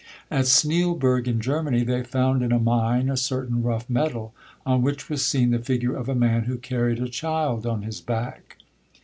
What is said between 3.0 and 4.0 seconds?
a certain rough